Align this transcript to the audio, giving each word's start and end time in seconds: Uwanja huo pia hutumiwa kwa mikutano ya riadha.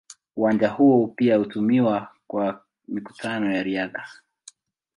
Uwanja 0.35 0.69
huo 0.69 1.07
pia 1.07 1.35
hutumiwa 1.37 2.07
kwa 2.27 2.63
mikutano 2.87 3.53
ya 3.55 3.63
riadha. 3.63 4.07